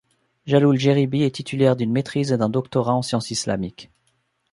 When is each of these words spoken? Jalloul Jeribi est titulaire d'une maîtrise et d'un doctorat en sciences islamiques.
Jalloul 0.47 0.79
Jeribi 0.79 1.21
est 1.21 1.29
titulaire 1.35 1.75
d'une 1.75 1.91
maîtrise 1.91 2.31
et 2.31 2.37
d'un 2.37 2.49
doctorat 2.49 2.95
en 2.95 3.03
sciences 3.03 3.29
islamiques. 3.29 3.91